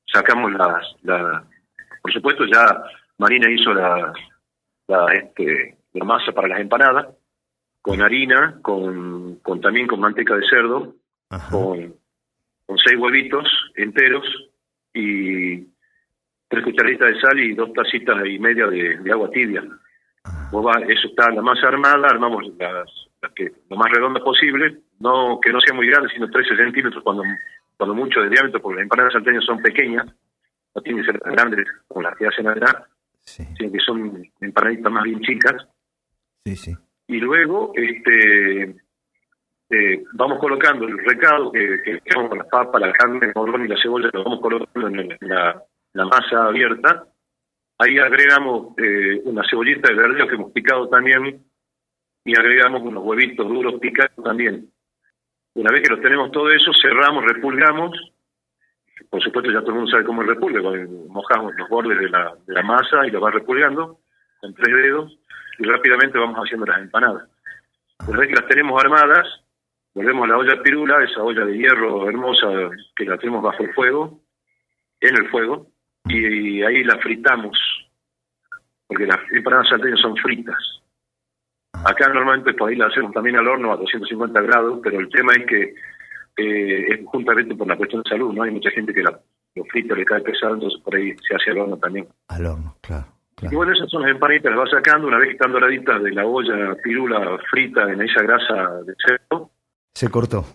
sacamos 0.05 0.53
las, 0.53 0.95
la, 1.03 1.43
por 2.01 2.13
supuesto 2.13 2.45
ya 2.45 2.81
Marina 3.17 3.51
hizo 3.51 3.73
la, 3.73 4.13
la, 4.87 5.13
este, 5.13 5.77
la 5.93 6.05
masa 6.05 6.31
para 6.31 6.47
las 6.47 6.61
empanadas 6.61 7.07
con 7.81 8.01
harina, 8.01 8.57
con, 8.61 9.35
con 9.43 9.59
también 9.59 9.85
con 9.85 9.99
manteca 9.99 10.35
de 10.35 10.47
cerdo, 10.47 10.95
Ajá. 11.29 11.51
con, 11.51 11.93
con 12.65 12.77
seis 12.77 12.97
huevitos 12.97 13.47
enteros 13.75 14.25
y 14.93 15.57
tres 16.47 16.63
cucharaditas 16.63 17.13
de 17.13 17.19
sal 17.19 17.39
y 17.39 17.53
dos 17.53 17.73
tacitas 17.73 18.25
y 18.25 18.39
media 18.39 18.67
de, 18.67 18.97
de 18.97 19.11
agua 19.11 19.29
tibia. 19.29 19.61
Vos 20.61 20.75
eso 20.87 21.07
está 21.09 21.29
la 21.31 21.41
masa 21.41 21.67
armada, 21.67 22.07
armamos 22.07 22.43
las, 22.57 22.87
las 23.21 23.31
que 23.33 23.51
lo 23.69 23.75
más 23.75 23.91
redonda 23.91 24.21
posible, 24.23 24.77
no 24.99 25.37
que 25.41 25.51
no 25.51 25.59
sea 25.59 25.75
muy 25.75 25.87
grande, 25.87 26.09
sino 26.13 26.29
13 26.29 26.55
centímetros 26.55 27.03
cuando, 27.03 27.23
cuando 27.77 27.93
mucho 27.93 28.21
de 28.21 28.29
diámetro, 28.29 28.61
porque 28.61 28.77
las 28.77 28.83
empanadas 28.83 29.13
salteñas 29.13 29.43
son 29.43 29.61
pequeñas, 29.61 30.05
no 30.73 30.81
tienen 30.81 31.03
que 31.03 31.11
ser 31.11 31.19
tan 31.19 31.33
grandes 31.33 31.67
como 31.87 32.03
las 32.03 32.17
que 32.17 32.27
hacen 32.27 32.47
allá, 32.47 32.87
Sí, 33.19 33.43
sino 33.57 33.71
que 33.71 33.79
son 33.79 34.23
empanaditas 34.39 34.91
más 34.91 35.03
bien 35.03 35.19
chicas. 35.21 35.67
sí, 36.45 36.55
sí. 36.55 36.75
Y 37.07 37.17
luego 37.17 37.71
este 37.75 38.75
eh, 39.69 40.03
vamos 40.13 40.39
colocando 40.39 40.87
el 40.87 40.97
recado 41.05 41.51
que, 41.51 41.81
que 41.83 41.99
con 42.13 42.37
las 42.37 42.47
papas, 42.47 42.81
la 42.81 42.93
carne, 42.93 43.27
el 43.27 43.33
morrón 43.35 43.65
y 43.65 43.67
la 43.67 43.81
cebolla, 43.81 44.09
lo 44.13 44.23
vamos 44.23 44.39
colocando 44.41 44.87
en 44.87 45.17
la 45.19 46.05
masa 46.05 46.45
abierta. 46.45 47.07
Ahí 47.77 47.97
agregamos 47.99 48.73
eh, 48.77 49.21
una 49.25 49.43
cebollita 49.49 49.89
de 49.89 49.95
verdeo 49.95 50.27
que 50.27 50.35
hemos 50.35 50.51
picado 50.51 50.87
también 50.87 51.43
y 52.23 52.37
agregamos 52.37 52.81
unos 52.81 53.03
huevitos 53.03 53.47
duros 53.47 53.79
picados 53.79 54.23
también. 54.23 54.69
Una 55.55 55.71
vez 55.71 55.83
que 55.83 55.93
los 55.93 56.01
tenemos 56.01 56.31
todo 56.31 56.51
eso, 56.51 56.71
cerramos, 56.81 57.23
repulgamos. 57.25 57.91
Por 59.09 59.21
supuesto, 59.21 59.51
ya 59.51 59.59
todo 59.59 59.71
el 59.71 59.75
mundo 59.75 59.91
sabe 59.91 60.05
cómo 60.05 60.21
es 60.21 60.27
repulgue. 60.27 60.61
Mojamos 61.09 61.53
los 61.55 61.69
bordes 61.69 61.99
de 61.99 62.09
la, 62.09 62.33
de 62.45 62.53
la 62.53 62.63
masa 62.63 63.05
y 63.05 63.11
lo 63.11 63.21
va 63.21 63.31
repulgando 63.31 63.99
con 64.39 64.53
tres 64.53 64.75
dedos 64.75 65.17
y 65.59 65.63
rápidamente 65.63 66.17
vamos 66.17 66.37
haciendo 66.37 66.65
las 66.65 66.79
empanadas. 66.79 67.29
Una 68.07 68.19
vez 68.19 68.29
que 68.29 68.35
las 68.35 68.47
tenemos 68.47 68.81
armadas, 68.83 69.27
volvemos 69.93 70.25
a 70.25 70.27
la 70.27 70.37
olla 70.37 70.61
pirula, 70.61 71.03
esa 71.03 71.23
olla 71.23 71.45
de 71.45 71.57
hierro 71.57 72.07
hermosa 72.07 72.47
que 72.95 73.05
la 73.05 73.17
tenemos 73.17 73.43
bajo 73.43 73.63
el 73.63 73.73
fuego, 73.73 74.21
en 74.99 75.15
el 75.15 75.29
fuego, 75.29 75.67
y, 76.07 76.61
ahí 76.63 76.83
la 76.83 76.97
fritamos, 76.97 77.57
porque 78.87 79.07
las 79.07 79.19
empanadas 79.31 79.69
salteñas 79.69 79.99
son 79.99 80.15
fritas. 80.17 80.57
Acá 81.83 82.07
normalmente 82.09 82.53
por 82.53 82.69
ahí 82.69 82.75
la 82.75 82.87
hacemos 82.87 83.11
también 83.13 83.35
al 83.35 83.47
horno 83.47 83.73
a 83.73 83.77
250 83.77 84.41
grados, 84.41 84.79
pero 84.83 84.99
el 84.99 85.09
tema 85.09 85.33
es 85.33 85.45
que 85.45 85.75
eh, 86.37 86.87
es 86.93 87.05
juntamente 87.05 87.55
por 87.55 87.67
la 87.67 87.77
cuestión 87.77 88.01
de 88.03 88.09
salud, 88.09 88.33
¿no? 88.33 88.43
Hay 88.43 88.51
mucha 88.51 88.71
gente 88.71 88.93
que 88.93 89.03
la, 89.03 89.19
lo 89.55 89.63
frita 89.65 89.95
le 89.95 90.05
cae 90.05 90.21
pesado, 90.21 90.55
entonces 90.55 90.81
por 90.81 90.95
ahí 90.95 91.15
se 91.27 91.35
hace 91.35 91.51
al 91.51 91.59
horno 91.59 91.77
también. 91.77 92.07
Al 92.27 92.45
horno, 92.45 92.75
claro. 92.81 93.07
Y 93.41 93.53
bueno, 93.53 93.73
esas 93.73 93.89
son 93.89 94.01
las 94.01 94.11
empanaditas, 94.11 94.51
las 94.51 94.59
vas 94.59 94.71
sacando 94.71 95.07
una 95.07 95.17
vez 95.17 95.27
que 95.27 95.33
están 95.33 95.51
doraditas 95.51 96.01
de 96.01 96.11
la 96.11 96.25
olla 96.25 96.75
pirula 96.81 97.37
frita 97.51 97.91
en 97.91 98.01
esa 98.01 98.23
grasa 98.23 98.81
de 98.83 98.93
cerdo. 99.05 99.51
Se 99.93 100.09
cortó. 100.09 100.45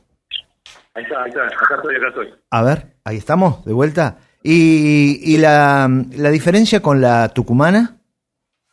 Ahí 0.94 1.04
está, 1.04 1.22
ahí 1.22 1.28
está, 1.28 1.46
acá 1.46 1.76
estoy, 1.76 1.96
acá 1.96 2.08
estoy. 2.08 2.34
A 2.50 2.62
ver, 2.62 2.78
ahí 3.04 3.16
estamos, 3.16 3.64
de 3.64 3.74
vuelta. 3.74 4.18
¿Y, 4.42 5.34
y 5.34 5.38
la, 5.38 5.88
la 6.16 6.30
diferencia 6.30 6.80
con 6.80 7.00
la 7.00 7.28
tucumana? 7.28 7.96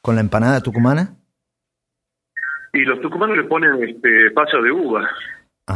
¿Con 0.02 0.16
la 0.16 0.22
empanada 0.22 0.62
tucumana? 0.62 1.18
Y 2.74 2.82
los 2.82 3.02
tucumanos 3.02 3.36
le 3.36 3.44
ponen 3.44 3.84
este, 3.84 4.32
pasa 4.32 4.58
de 4.60 4.72
uva. 4.72 5.10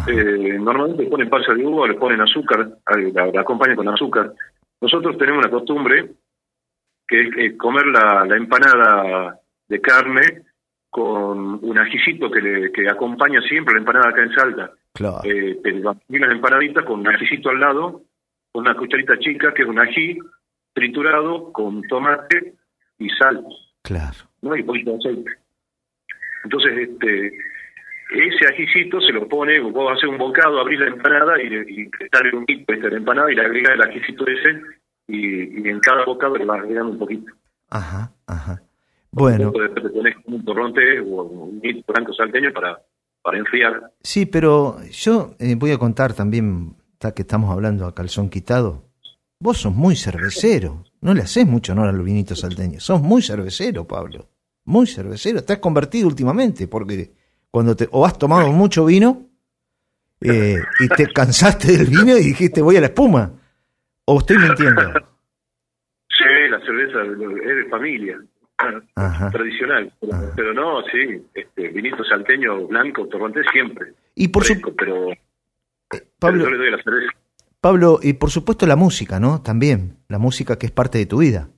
Eh, 0.07 0.57
normalmente 0.60 1.03
le 1.03 1.10
ponen 1.10 1.29
pasa 1.29 1.53
de 1.53 1.65
uva, 1.65 1.88
le 1.88 1.95
ponen 1.95 2.21
azúcar, 2.21 2.77
la, 3.13 3.41
acompañan 3.41 3.75
con 3.75 3.89
azúcar. 3.89 4.33
Nosotros 4.79 5.17
tenemos 5.17 5.43
una 5.43 5.51
costumbre 5.51 6.12
que 7.07 7.29
es 7.36 7.57
comer 7.57 7.88
la, 7.88 8.25
empanada 8.36 9.39
de 9.67 9.81
carne 9.81 10.43
con 10.89 11.63
un 11.63 11.77
ajicito 11.77 12.29
que, 12.31 12.41
le, 12.41 12.71
que 12.71 12.88
acompaña 12.88 13.41
siempre 13.41 13.74
la 13.74 13.79
empanada 13.79 14.10
acá 14.10 14.24
en 14.24 14.33
Salta. 14.33 14.71
Claro. 14.93 15.21
Eh, 15.24 15.60
unas 16.10 16.31
empanaditas 16.31 16.86
con 16.86 17.01
un 17.01 17.07
ajicito 17.07 17.50
al 17.50 17.60
lado, 17.60 18.01
una 18.53 18.75
cucharita 18.75 19.17
chica 19.20 19.53
que 19.53 19.63
es 19.63 19.67
un 19.67 19.79
ají 19.79 20.17
triturado 20.74 21.51
con 21.51 21.81
tomate 21.84 22.55
y 22.98 23.10
sal. 23.10 23.43
Claro. 23.84 24.17
¿no? 24.41 24.55
Y 24.55 24.63
poquito 24.63 24.91
de 24.91 24.98
aceite. 24.98 25.31
Entonces, 26.43 26.89
este, 26.89 27.27
ese 28.12 28.48
ajicito 28.50 29.00
se 29.01 29.13
lo 29.13 29.27
pone, 29.27 29.60
vos 29.60 29.91
haces 29.91 30.10
un 30.10 30.17
bocado, 30.17 30.60
abrís 30.60 30.79
la 30.79 30.88
empanada 30.88 31.41
y, 31.41 31.48
y 31.48 31.89
sale 32.12 32.36
un 32.36 32.46
poquito 32.46 32.74
de 32.74 32.91
la 32.91 32.98
empanada 32.98 33.31
y 33.31 33.36
le 33.36 33.46
agregás 33.46 33.74
el 33.74 33.81
ajicito 33.81 34.25
ese 34.27 34.62
y, 35.08 35.67
en 35.70 35.79
cada 35.79 36.05
bocado 36.05 36.38
le 36.38 36.46
vas 36.46 36.60
agregando 36.60 36.91
un 36.91 37.00
poquito. 37.00 37.31
Ajá, 37.70 38.12
ajá. 38.27 38.62
Bueno. 39.12 39.51
Después 39.51 39.91
pones 39.91 40.15
un 40.25 40.46
torronte 40.46 41.00
o 41.01 41.24
un 41.24 41.62
blanco 41.88 42.13
salteño 42.13 42.51
para, 42.53 42.79
para 43.22 43.38
enfriar. 43.38 43.91
Sí, 44.01 44.25
pero 44.25 44.77
yo 44.89 45.36
eh, 45.39 45.55
voy 45.55 45.72
a 45.72 45.77
contar 45.77 46.13
también, 46.13 46.75
está 47.01 47.15
que 47.15 47.24
estamos 47.24 47.50
hablando 47.50 47.88
a 47.88 47.96
calzón 47.96 48.29
quitado, 48.29 48.84
vos 49.39 49.58
sos 49.58 49.74
muy 49.74 49.96
cervecero, 49.96 50.84
no 51.01 51.15
le 51.15 51.24
haces 51.24 51.48
mucho 51.48 51.72
honor 51.72 51.89
al 51.89 52.03
vinito 52.03 52.36
salteño, 52.36 52.79
sos 52.79 53.01
muy 53.01 53.24
cervecero, 53.24 53.88
Pablo, 53.88 54.29
muy 54.65 54.86
cervecero, 54.86 55.43
te 55.43 55.53
has 55.53 55.60
convertido 55.60 56.08
últimamente, 56.08 56.67
porque 56.67 57.12
cuando 57.50 57.75
te, 57.75 57.89
o 57.91 58.05
has 58.05 58.20
tomado 58.20 58.51
mucho 58.51 58.86
vino 58.86 59.25
eh, 60.22 60.58
y 60.79 60.88
te 60.89 61.08
cansaste 61.12 61.75
del 61.75 61.88
vino 61.88 62.15
y 62.15 62.24
dijiste 62.24 62.62
voy 62.62 62.77
a 62.77 62.81
la 62.81 62.88
espuma, 62.88 63.31
o 64.05 64.20
estoy 64.20 64.38
mintiendo. 64.38 64.93
Sí, 66.08 66.50
la 66.51 66.60
cerveza 66.60 67.01
es 67.01 67.55
de 67.55 67.65
familia. 67.67 68.22
tradicional, 69.31 69.91
pero, 70.36 70.53
no, 70.53 70.84
sí, 70.84 71.20
este, 71.34 71.70
vinito 71.70 72.03
salteño 72.03 72.67
blanco, 72.67 73.08
torrontés 73.08 73.48
siempre. 73.51 73.93
Y 74.13 74.27
por 74.27 74.43
supuesto, 74.43 74.75
pero, 74.77 75.08
Pablo, 76.19 76.50
le 76.50 76.57
doy 76.57 76.71
la 76.71 76.81
cerveza. 76.83 77.12
Pablo, 77.60 78.00
y 78.01 78.13
por 78.13 78.31
supuesto 78.31 78.65
la 78.65 78.75
música, 78.75 79.19
¿no? 79.19 79.41
También, 79.41 79.98
la 80.10 80.17
música 80.17 80.57
que 80.57 80.65
es 80.65 80.71
parte 80.71 80.98
de 80.98 81.05
tu 81.05 81.19
vida. 81.19 81.50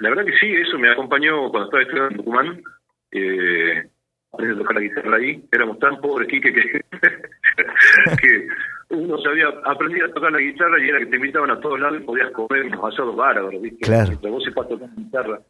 La 0.00 0.10
verdad 0.10 0.24
que 0.24 0.38
sí, 0.38 0.52
eso 0.54 0.78
me 0.78 0.90
acompañó 0.90 1.50
cuando 1.50 1.64
estaba 1.64 1.82
estudiando 1.82 2.10
en 2.10 2.16
Tucumán. 2.18 2.62
Eh, 3.10 3.88
aprendí 4.32 4.54
a 4.54 4.58
tocar 4.58 4.76
la 4.76 4.82
guitarra 4.82 5.16
ahí. 5.16 5.44
Éramos 5.50 5.78
tan 5.78 6.00
pobres, 6.00 6.28
Quique, 6.28 6.52
que, 6.52 6.62
que 8.20 8.48
uno 8.90 9.18
sabía, 9.18 9.48
aprendía 9.64 10.04
a 10.04 10.12
tocar 10.12 10.32
la 10.32 10.38
guitarra 10.38 10.78
y 10.80 10.88
era 10.88 10.98
que 10.98 11.06
te 11.06 11.16
invitaban 11.16 11.50
a 11.50 11.60
todos 11.60 11.80
lados 11.80 12.00
y 12.00 12.04
podías 12.04 12.30
comer 12.32 12.66
unos 12.66 12.92
asados 12.92 13.16
bárbaros, 13.16 13.60
¿viste? 13.60 13.84
Claro. 13.84 14.18
vos 14.22 14.44
sepas 14.44 14.68
tocar 14.68 14.88
la 14.88 14.94
guitarra. 14.94 15.40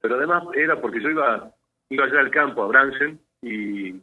Pero 0.00 0.16
además 0.16 0.42
era 0.54 0.80
porque 0.80 1.00
yo 1.00 1.10
iba, 1.10 1.50
iba 1.88 2.04
allá 2.04 2.20
al 2.20 2.30
campo, 2.30 2.62
a 2.62 2.66
Bransen, 2.66 3.18
y 3.40 3.94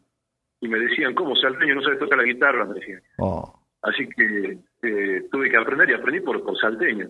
y 0.62 0.68
me 0.68 0.80
decían, 0.80 1.16
¿cómo 1.16 1.36
salteño 1.36 1.76
no 1.76 1.82
sabes 1.82 2.00
tocar 2.00 2.20
la 2.20 2.24
guitarra? 2.24 2.66
Me 2.66 2.76
decían. 2.76 3.02
Oh. 3.18 3.60
Así 3.82 4.08
que 4.08 4.60
eh, 4.84 5.24
tuve 5.32 5.50
que 5.50 5.58
aprender 5.58 5.90
y 5.90 5.94
aprendí 5.94 6.22
por, 6.22 6.42
por 6.44 6.58
salteño. 6.58 7.10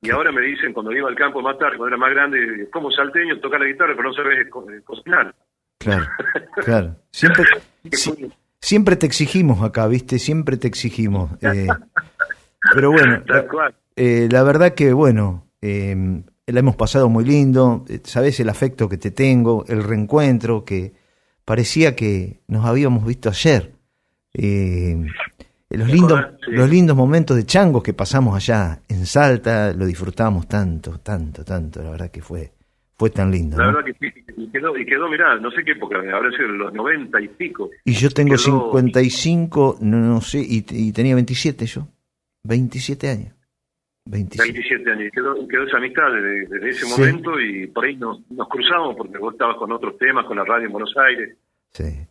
Y 0.00 0.10
ahora 0.10 0.30
me 0.30 0.40
dicen, 0.40 0.72
cuando 0.72 0.92
iba 0.92 1.08
al 1.08 1.16
campo 1.16 1.42
más 1.42 1.58
tarde, 1.58 1.76
cuando 1.76 1.96
era 1.96 2.00
más 2.00 2.10
grande, 2.14 2.68
¿cómo 2.72 2.90
salteño 2.92 3.40
toca 3.40 3.58
la 3.58 3.66
guitarra 3.66 3.94
pero 3.96 4.08
no 4.08 4.14
sabes 4.14 4.46
eh, 4.46 4.82
cocinar? 4.84 5.34
Claro, 5.78 6.06
claro. 6.64 6.96
Siempre, 7.10 7.44
siempre 8.60 8.96
te 8.96 9.06
exigimos 9.06 9.62
acá, 9.62 9.88
¿viste? 9.88 10.20
Siempre 10.20 10.56
te 10.56 10.68
exigimos. 10.68 11.32
Eh, 11.42 11.66
pero 12.72 12.92
bueno, 12.92 13.24
la, 13.96 14.42
verdad 14.44 14.74
que, 14.74 14.92
bueno, 14.92 15.48
la 15.60 16.60
hemos 16.60 16.76
pasado 16.76 17.08
muy 17.08 17.24
lindo. 17.24 17.84
Sabes 18.04 18.38
el 18.38 18.48
afecto 18.48 18.88
que 18.88 18.96
te 18.96 19.10
tengo, 19.10 19.64
el 19.66 19.82
reencuentro 19.82 20.64
que 20.64 20.99
parecía 21.50 21.96
que 21.96 22.42
nos 22.46 22.64
habíamos 22.64 23.04
visto 23.04 23.28
ayer. 23.28 23.72
Eh, 24.34 24.96
los 25.70 25.88
lindos, 25.88 26.20
los 26.46 26.70
lindos 26.70 26.96
momentos 26.96 27.36
de 27.36 27.44
changos 27.44 27.82
que 27.82 27.92
pasamos 27.92 28.36
allá 28.36 28.82
en 28.88 29.04
Salta, 29.04 29.72
lo 29.72 29.84
disfrutamos 29.84 30.46
tanto, 30.46 31.00
tanto, 31.00 31.44
tanto, 31.44 31.82
la 31.82 31.90
verdad 31.90 32.08
que 32.12 32.22
fue 32.22 32.52
fue 32.94 33.10
tan 33.10 33.32
lindo. 33.32 33.56
La 33.58 33.66
verdad 33.66 33.80
que 33.84 33.94
sí, 33.94 34.32
y 34.36 34.46
quedó, 34.52 34.78
y 34.78 34.86
quedó, 34.86 35.08
mirá, 35.08 35.40
no 35.40 35.50
sé 35.50 35.64
qué 35.64 35.72
época, 35.72 35.96
habrá 35.98 36.30
sido 36.30 36.50
los 36.50 36.72
90 36.72 37.20
y 37.20 37.26
pico. 37.26 37.68
Y 37.84 37.94
yo 37.94 38.10
tengo 38.10 38.38
55, 38.38 39.78
no, 39.80 39.96
no 39.96 40.20
sé, 40.20 40.46
y, 40.46 40.92
tenía 40.92 41.16
27 41.16 41.66
yo, 41.66 41.88
27 42.44 43.08
años. 43.08 43.34
27, 44.10 44.90
años, 44.90 45.12
quedó, 45.12 45.48
quedó 45.48 45.64
esa 45.64 45.76
amistad 45.76 46.12
desde, 46.12 46.68
ese 46.68 46.86
momento 46.86 47.40
y 47.40 47.66
por 47.68 47.84
ahí 47.84 47.96
nos, 47.96 48.28
nos 48.30 48.48
cruzamos 48.48 48.96
porque 48.96 49.18
vos 49.18 49.32
estabas 49.34 49.56
con 49.56 49.70
otros 49.72 49.96
temas, 49.98 50.26
con 50.26 50.36
la 50.36 50.44
radio 50.44 50.66
en 50.66 50.72
Buenos 50.72 50.94
Aires. 50.96 51.36
Sí. 51.72 52.06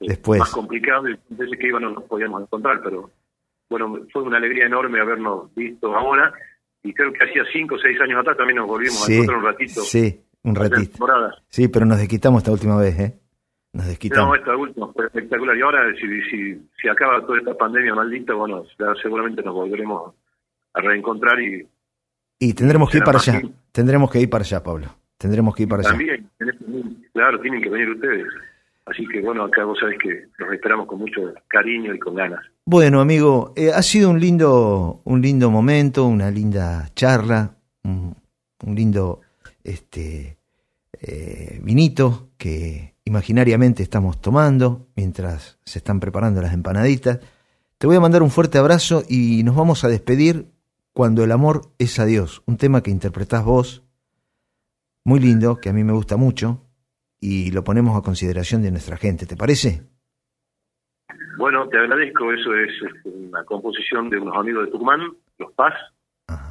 Después. 0.00 0.38
Más 0.38 0.52
complicado 0.52 1.08
y 1.08 1.18
veces 1.28 1.58
que 1.58 1.66
iban 1.66 1.82
no 1.82 1.90
nos 1.90 2.04
podíamos 2.04 2.42
encontrar, 2.42 2.80
pero 2.82 3.10
bueno, 3.68 3.98
fue 4.12 4.22
una 4.22 4.38
alegría 4.38 4.66
enorme 4.66 5.00
habernos 5.00 5.54
visto 5.54 5.94
ahora 5.94 6.32
y 6.82 6.94
creo 6.94 7.12
que 7.12 7.24
hacía 7.24 7.42
5 7.52 7.74
o 7.74 7.78
6 7.78 8.00
años 8.00 8.20
atrás 8.20 8.36
también 8.36 8.56
nos 8.56 8.68
volvimos 8.68 9.08
a 9.08 9.12
encontrar 9.12 9.38
un 9.38 9.44
ratito. 9.44 9.80
Sí, 9.82 10.20
un 10.42 10.54
ratito. 10.54 11.06
Sí, 11.48 11.68
pero 11.68 11.84
nos 11.84 11.98
desquitamos 11.98 12.42
esta 12.42 12.52
última 12.52 12.76
vez, 12.78 12.98
¿eh? 12.98 13.20
Nos 13.72 13.86
desquitamos. 13.86 14.28
No, 14.28 14.34
esta 14.34 14.56
última 14.56 14.92
fue 14.92 15.06
espectacular. 15.06 15.56
Y 15.56 15.62
ahora, 15.62 15.80
si, 15.94 16.22
si, 16.22 16.68
si 16.80 16.88
acaba 16.88 17.24
toda 17.24 17.38
esta 17.38 17.54
pandemia 17.54 17.94
maldita, 17.94 18.34
bueno, 18.34 18.64
seguramente 19.02 19.42
nos 19.42 19.54
volveremos 19.54 20.14
a 20.74 20.80
reencontrar 20.80 21.40
y... 21.40 21.66
Y 22.38 22.54
tendremos 22.54 22.90
que 22.90 22.98
ir 22.98 23.04
para 23.04 23.18
allá, 23.18 23.42
tendremos 23.70 24.10
que 24.10 24.20
ir 24.20 24.30
para 24.30 24.42
allá, 24.42 24.62
Pablo, 24.62 24.86
tendremos 25.18 25.54
que 25.54 25.64
ir 25.64 25.68
para 25.68 25.82
allá. 25.82 25.90
También, 25.90 26.30
claro, 27.12 27.40
tienen 27.40 27.62
que 27.62 27.68
venir 27.68 27.90
ustedes. 27.90 28.26
Así 28.86 29.06
que 29.06 29.20
bueno, 29.20 29.44
acá 29.44 29.64
vos 29.64 29.78
sabés 29.78 29.98
que 30.02 30.26
los 30.38 30.52
esperamos 30.52 30.86
con 30.86 30.98
mucho 30.98 31.32
cariño 31.48 31.94
y 31.94 31.98
con 31.98 32.14
ganas. 32.14 32.40
Bueno, 32.64 33.00
amigo, 33.00 33.52
eh, 33.56 33.70
ha 33.72 33.82
sido 33.82 34.10
un 34.10 34.18
lindo, 34.18 35.00
un 35.04 35.22
lindo 35.22 35.50
momento, 35.50 36.06
una 36.06 36.30
linda 36.30 36.88
charla, 36.94 37.56
un, 37.84 38.16
lindo 38.66 39.20
este 39.62 40.38
eh, 41.00 41.60
vinito 41.62 42.30
que 42.36 42.94
imaginariamente 43.04 43.82
estamos 43.82 44.20
tomando 44.20 44.88
mientras 44.96 45.58
se 45.64 45.78
están 45.78 46.00
preparando 46.00 46.42
las 46.42 46.52
empanaditas. 46.52 47.20
Te 47.78 47.86
voy 47.86 47.96
a 47.96 48.00
mandar 48.00 48.22
un 48.22 48.30
fuerte 48.30 48.58
abrazo 48.58 49.04
y 49.08 49.42
nos 49.44 49.54
vamos 49.54 49.84
a 49.84 49.88
despedir 49.88 50.46
cuando 50.92 51.24
el 51.24 51.32
amor 51.32 51.62
es 51.78 51.98
a 51.98 52.04
Dios, 52.04 52.42
un 52.46 52.56
tema 52.56 52.82
que 52.82 52.90
interpretás 52.90 53.44
vos, 53.44 53.84
muy 55.04 55.20
lindo, 55.20 55.58
que 55.60 55.68
a 55.68 55.72
mí 55.72 55.84
me 55.84 55.92
gusta 55.92 56.16
mucho, 56.16 56.66
y 57.20 57.52
lo 57.52 57.64
ponemos 57.64 57.96
a 57.96 58.02
consideración 58.02 58.62
de 58.62 58.70
nuestra 58.70 58.96
gente, 58.96 59.26
¿te 59.26 59.36
parece? 59.36 59.82
Bueno, 61.36 61.68
te 61.68 61.78
agradezco, 61.78 62.32
eso 62.32 62.54
es 62.54 62.70
una 63.04 63.44
composición 63.44 64.10
de 64.10 64.18
unos 64.18 64.36
amigos 64.36 64.66
de 64.66 64.72
Tucumán, 64.72 65.00
los 65.38 65.52
Paz, 65.52 65.74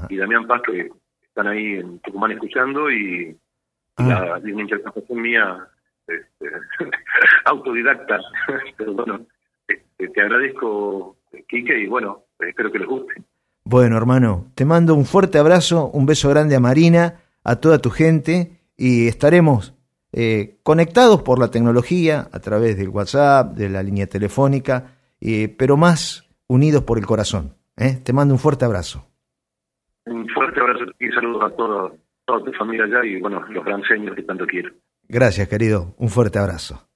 y 0.09 0.17
Damián 0.17 0.47
Paz, 0.47 0.61
que 0.65 0.89
están 1.21 1.47
ahí 1.47 1.75
en 1.75 1.99
Tucumán 1.99 2.31
escuchando, 2.31 2.89
y, 2.91 3.37
ah. 3.97 4.03
la, 4.03 4.37
una 4.37 4.61
interpretación 4.61 5.21
mía 5.21 5.67
este, 6.07 6.49
autodidacta, 7.45 8.19
pero 8.77 8.93
bueno, 8.93 9.25
este, 9.67 10.07
te 10.07 10.21
agradezco, 10.21 11.17
Quique, 11.47 11.77
y 11.77 11.87
bueno, 11.87 12.23
espero 12.39 12.71
que 12.71 12.79
les 12.79 12.87
guste. 12.87 13.13
Bueno, 13.71 13.97
hermano, 13.97 14.47
te 14.55 14.65
mando 14.65 14.95
un 14.95 15.05
fuerte 15.05 15.37
abrazo, 15.37 15.91
un 15.93 16.07
beso 16.07 16.27
grande 16.27 16.55
a 16.55 16.59
Marina, 16.59 17.19
a 17.43 17.57
toda 17.57 17.77
tu 17.77 17.91
gente 17.91 18.63
y 18.75 19.07
estaremos 19.07 19.77
eh, 20.11 20.57
conectados 20.63 21.21
por 21.21 21.37
la 21.37 21.51
tecnología 21.51 22.29
a 22.31 22.39
través 22.39 22.79
del 22.79 22.89
WhatsApp, 22.89 23.53
de 23.53 23.69
la 23.69 23.83
línea 23.83 24.07
telefónica, 24.07 24.95
eh, 25.21 25.53
pero 25.55 25.77
más 25.77 26.27
unidos 26.47 26.81
por 26.81 26.97
el 26.97 27.05
corazón. 27.05 27.57
¿eh? 27.77 28.01
Te 28.03 28.11
mando 28.11 28.33
un 28.33 28.39
fuerte 28.39 28.65
abrazo. 28.65 29.05
Un 30.07 30.27
fuerte 30.29 30.59
abrazo 30.59 30.85
y 30.99 31.07
saludos 31.09 31.43
a 31.43 31.55
toda 31.55 32.43
tu 32.43 32.51
familia 32.53 32.85
allá 32.85 33.05
y 33.05 33.21
bueno, 33.21 33.45
los 33.49 33.63
gran 33.63 33.83
señores 33.83 34.15
que 34.15 34.23
tanto 34.23 34.47
quiero. 34.47 34.71
Gracias, 35.07 35.47
querido. 35.47 35.93
Un 35.99 36.09
fuerte 36.09 36.39
abrazo. 36.39 36.88